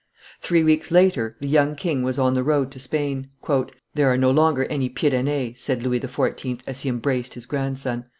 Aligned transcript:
Three 0.39 0.63
weeks 0.63 0.89
later 0.89 1.37
the 1.41 1.47
young 1.47 1.75
king 1.75 2.01
was 2.01 2.17
on 2.17 2.33
the 2.33 2.41
road 2.41 2.71
to 2.71 2.79
Spain. 2.79 3.29
There 3.93 4.11
are 4.11 4.17
no 4.17 4.31
longer 4.31 4.65
any 4.65 4.89
Pyrenees," 4.89 5.61
said 5.61 5.83
Louis 5.83 5.99
XIV., 5.99 6.61
as 6.65 6.81
he 6.81 6.89
embraced 6.89 7.35
his 7.35 7.45
grandson. 7.45 8.05